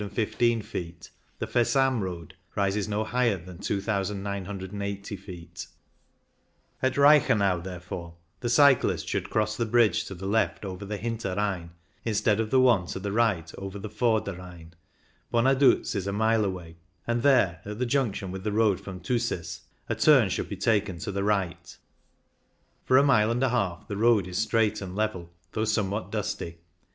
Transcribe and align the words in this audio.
and 0.01 0.11
3,615 0.13 0.61
ft, 0.97 1.09
the 1.37 1.45
Versam 1.45 1.99
road 2.01 2.33
rises 2.55 2.87
no 2.87 3.03
higher 3.03 3.37
than 3.37 3.59
2,980 3.59 5.15
ft 5.15 5.67
At 6.81 6.93
Reichenau, 6.97 7.61
therefore, 7.63 8.15
the 8.39 8.49
cyclist 8.49 9.07
should 9.07 9.29
cross 9.29 9.55
the 9.55 9.67
bridge 9.67 10.05
to 10.05 10.15
the 10.15 10.25
left 10.25 10.65
over 10.65 10.85
the 10.85 10.95
H 10.97 11.03
inter 11.03 11.35
Rhein, 11.35 11.69
instead 12.03 12.39
of 12.39 12.49
the 12.49 12.59
one 12.59 12.87
to 12.87 12.99
the 12.99 13.11
right 13.11 13.53
over 13.59 13.77
the 13.77 13.91
Vorder 13.91 14.35
Rhein. 14.39 14.73
Bonaduz 15.31 15.93
is 15.95 16.07
a 16.07 16.11
mile 16.11 16.45
away, 16.45 16.77
and 17.05 17.21
there, 17.21 17.61
at 17.63 17.77
the 17.77 17.85
junction 17.85 18.31
with 18.31 18.43
the 18.43 18.51
road 18.51 18.81
from 18.81 19.01
Thusis, 19.01 19.59
a 19.87 19.93
turn 19.93 20.29
should 20.29 20.49
be 20.49 20.57
taken 20.57 20.97
to 20.97 21.11
the 21.11 21.23
right 21.23 21.77
For 22.85 22.97
a 22.97 23.03
mile 23.03 23.29
and 23.29 23.43
a 23.43 23.49
half 23.49 23.87
the 23.87 23.97
road 23.97 24.25
is 24.27 24.39
straight 24.39 24.81
and 24.81 24.95
level, 24.95 25.29
though 25.51 25.65
some 25.65 25.91
what 25.91 26.11
dusty. 26.11 26.57